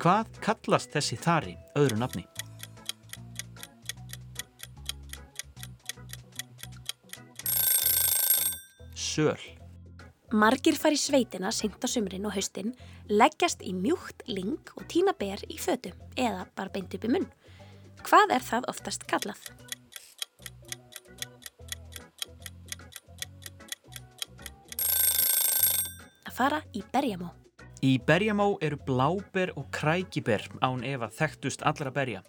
Hvað 0.00 0.30
kallast 0.40 0.94
þessi 0.94 1.18
þari 1.20 1.56
öðru 1.76 2.00
nafni? 2.00 2.24
Söl. 8.96 9.36
Margir 10.30 10.78
fari 10.78 10.96
sveitina 10.96 11.50
seint 11.52 11.82
á 11.82 11.88
sumrin 11.90 12.24
og 12.24 12.36
haustin, 12.38 12.72
leggjast 13.10 13.64
í 13.66 13.74
mjúkt 13.74 14.22
ling 14.30 14.70
og 14.78 14.86
tína 14.88 15.12
ber 15.18 15.42
í 15.50 15.58
fötu 15.60 15.90
eða 16.14 16.46
bara 16.54 16.72
beint 16.72 16.94
upp 16.94 17.04
í 17.04 17.10
munn. 17.10 17.26
Hvað 18.06 18.38
er 18.38 18.46
það 18.46 18.70
oftast 18.70 19.04
kallað? 19.10 19.42
Fara 26.40 26.62
í 26.72 26.80
berjamó. 26.88 27.34
Í 27.84 27.98
berjamó 28.04 28.54
eru 28.64 28.78
bláber 28.86 29.52
og 29.60 29.66
krækiber 29.76 30.46
án 30.64 30.84
ef 30.88 31.02
að 31.04 31.16
þekktust 31.18 31.64
allra 31.68 31.92
berja 31.92 32.22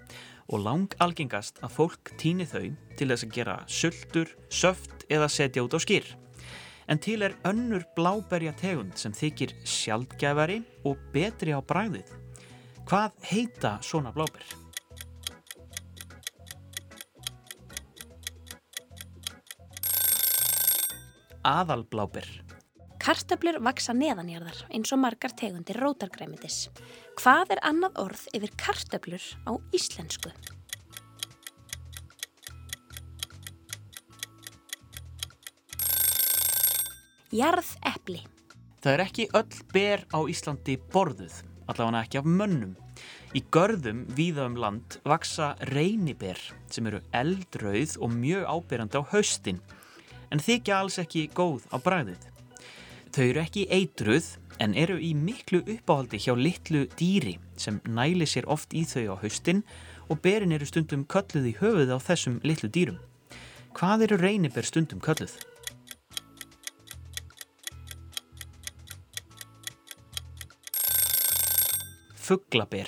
og 0.51 0.63
lang 0.65 0.95
algengast 1.03 1.61
að 1.63 1.77
fólk 1.77 2.11
týni 2.19 2.47
þau 2.47 2.73
til 2.99 3.07
þess 3.07 3.27
að 3.27 3.35
gera 3.37 3.55
sultur, 3.71 4.33
söft 4.51 5.05
eða 5.07 5.29
setja 5.31 5.63
út 5.63 5.75
á 5.75 5.79
skýr. 5.79 6.09
En 6.91 6.99
til 6.99 7.21
er 7.23 7.37
önnur 7.47 7.85
bláberja 7.95 8.51
tegund 8.59 8.99
sem 8.99 9.15
þykir 9.15 9.55
sjaldgæfari 9.63 10.59
og 10.83 10.99
betri 11.15 11.55
á 11.55 11.63
bragðið. 11.63 12.11
Hvað 12.83 13.15
heita 13.31 13.77
svona 13.79 14.11
bláber? 14.11 14.43
Aðalbláber. 21.47 22.50
Kartöflur 23.01 23.57
vaksa 23.65 23.95
neðanjarðar 23.97 24.59
eins 24.69 24.91
og 24.93 24.99
margar 25.01 25.33
tegundir 25.33 25.79
rótargræmitis. 25.81 26.67
Hvað 27.17 27.55
er 27.55 27.61
annað 27.65 27.97
orð 28.03 28.27
yfir 28.37 28.51
kartöflur 28.61 29.23
á 29.49 29.57
íslensku? 29.73 30.29
Jarðepli. 37.33 38.21
Það 38.85 38.93
er 38.93 39.03
ekki 39.07 39.27
öll 39.33 39.59
ber 39.73 40.05
á 40.13 40.19
Íslandi 40.29 40.77
borðuð, 40.93 41.41
allavega 41.71 42.05
ekki 42.05 42.21
af 42.21 42.29
mönnum. 42.29 42.75
Í 43.33 43.41
görðum 43.49 44.03
víða 44.13 44.45
um 44.45 44.59
land 44.61 44.99
vaksa 45.07 45.55
reyniber 45.71 46.37
sem 46.69 46.89
eru 46.91 47.01
eldrauð 47.17 47.97
og 47.97 48.13
mjög 48.13 48.45
ábyrjandi 48.45 49.01
á 49.01 49.03
haustin, 49.15 49.61
en 50.29 50.43
þykja 50.43 50.83
alls 50.83 51.01
ekki 51.01 51.31
góð 51.33 51.65
á 51.73 51.81
bragðið. 51.81 52.30
Þau 53.11 53.25
eru 53.27 53.41
ekki 53.41 53.65
eitruð 53.75 54.27
en 54.63 54.71
eru 54.79 54.95
í 55.03 55.09
miklu 55.11 55.59
uppáhaldi 55.65 56.15
hjá 56.23 56.31
litlu 56.39 56.85
dýri 56.95 57.33
sem 57.59 57.81
næli 57.83 58.23
sér 58.23 58.45
oft 58.47 58.71
í 58.71 58.85
þau 58.87 59.11
á 59.11 59.15
haustin 59.19 59.65
og 60.07 60.21
berin 60.23 60.55
eru 60.55 60.67
stundum 60.69 61.03
kölluð 61.11 61.49
í 61.51 61.57
höfuð 61.59 61.91
á 61.91 61.99
þessum 61.99 62.39
litlu 62.47 62.71
dýrum. 62.71 63.01
Hvað 63.75 64.07
eru 64.07 64.21
reyniber 64.21 64.63
stundum 64.63 65.03
kölluð? 65.03 65.35
Fuglaber. 72.15 72.87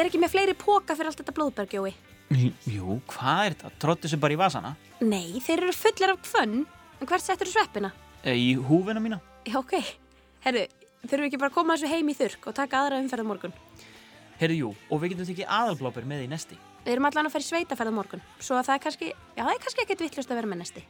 Ég 0.00 0.06
er 0.06 0.08
ekki 0.08 0.20
með 0.22 0.30
fleiri 0.32 0.52
póka 0.56 0.94
fyrir 0.96 1.10
allt 1.10 1.18
þetta 1.20 1.32
blóðbergjói. 1.36 1.90
Jú, 2.72 2.94
hvað 3.10 3.40
er 3.44 3.52
þetta? 3.52 3.70
Tróttu 3.84 4.08
sér 4.08 4.20
bara 4.22 4.32
í 4.32 4.38
vasana? 4.40 4.70
Nei, 5.04 5.42
þeir 5.44 5.66
eru 5.66 5.74
fullir 5.76 6.12
af 6.14 6.22
fönn. 6.24 6.62
En 7.02 7.10
hvert 7.10 7.20
settur 7.20 7.50
þú 7.50 7.52
sveppina? 7.52 7.90
Eh, 8.24 8.32
Í 8.32 8.54
húfina 8.56 9.02
mína? 9.04 9.18
Já, 9.44 9.58
ok. 9.60 9.74
Herru, 10.46 10.62
þurfum 11.04 11.20
við 11.20 11.26
ekki 11.28 11.40
bara 11.42 11.52
að 11.52 11.58
koma 11.58 11.76
þessu 11.76 11.92
heim 11.92 12.08
í 12.08 12.16
þurrk 12.16 12.48
og 12.48 12.56
taka 12.56 12.80
aðra 12.80 13.02
umferð 13.04 13.28
á 13.28 13.30
morgun? 13.34 13.54
Heyrðu, 14.40 14.56
jú, 14.62 14.72
og 14.88 15.02
við 15.04 15.12
getum 15.12 15.28
tekið 15.34 15.52
aðalblóper 15.60 16.08
með 16.08 16.24
í 16.24 16.32
nesti. 16.32 16.56
Við 16.86 16.94
erum 16.94 17.10
allan 17.10 17.28
að 17.28 17.36
fara 17.36 17.44
í 17.44 17.50
sveitaferð 17.50 17.92
á 17.92 17.98
morgun, 18.00 18.24
svo 18.40 18.56
að 18.56 18.70
það 18.70 18.78
er 18.78 18.84
kannski, 18.86 19.12
já 19.36 19.42
það 19.44 19.52
er 19.52 19.62
kannski 19.66 19.84
ekkert 19.84 20.04
vittlust 20.06 20.32
að 20.32 20.40
vera 20.40 20.52
mennesti. 20.56 20.86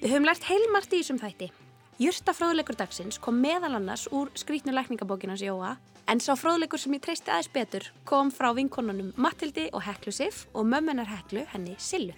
Við 0.00 0.08
höfum 0.14 0.24
lært 0.32 0.48
heilmart 0.48 0.88
í 0.96 1.02
þessum 1.02 1.20
þætti. 1.20 1.50
Jurta 1.98 2.30
fróðleikur 2.30 2.76
dagsins 2.78 3.16
kom 3.18 3.40
meðal 3.42 3.72
annars 3.74 4.04
úr 4.14 4.28
skrítnu 4.38 4.70
lækningabókinans 4.70 5.40
Jóa, 5.42 5.72
en 6.06 6.20
sá 6.22 6.36
fróðleikur 6.38 6.78
sem 6.78 6.94
ég 6.94 7.02
treysti 7.02 7.32
aðeins 7.34 7.48
betur 7.50 7.86
kom 8.06 8.30
frá 8.30 8.52
vinkonunum 8.54 9.08
Matildi 9.18 9.64
og 9.74 9.82
Heklu 9.82 10.14
Sif 10.14 10.44
og 10.54 10.68
mömmunar 10.70 11.10
Heklu 11.10 11.42
henni 11.50 11.74
Sillu. 11.82 12.14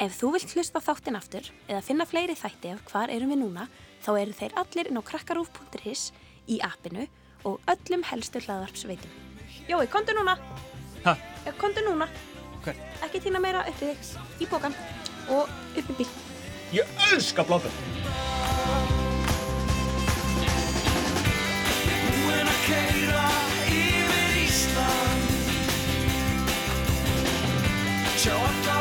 Ef 0.00 0.16
þú 0.16 0.30
vilt 0.38 0.54
hlusta 0.56 0.80
þáttinn 0.80 1.20
aftur 1.20 1.44
eða 1.66 1.82
finna 1.84 2.06
fleiri 2.08 2.38
þætti 2.40 2.72
af 2.72 2.80
hvar 2.88 3.12
erum 3.12 3.34
við 3.34 3.42
núna, 3.42 3.66
þá 4.00 4.10
eru 4.14 4.38
þeir 4.40 4.56
allir 4.64 4.88
inn 4.88 5.02
á 5.04 5.08
krakkarúf.is 5.12 6.08
í 6.48 6.62
appinu 6.64 7.04
og 7.44 7.60
öllum 7.68 8.08
helstu 8.08 8.40
hlaðvarpsveitum. 8.46 9.12
Jói, 9.68 9.84
kontu 9.92 10.16
núna! 10.16 10.38
Ha? 11.04 11.18
Já, 11.44 11.52
kontu 11.60 11.84
núna! 11.84 12.08
Hver? 12.64 12.80
Ekki 13.04 13.26
týna 13.26 13.44
meira 13.44 13.68
upp 13.68 13.76
í 13.76 13.92
þig, 13.92 14.16
í 14.40 14.48
bókan 14.48 14.80
og 15.28 15.52
upp 15.52 15.84
í 15.84 16.00
bíl. 16.00 16.12
Ég 16.80 17.00
elska 17.12 17.44
blóðböld! 17.44 19.01
show 28.22 28.36
up. 28.36 28.71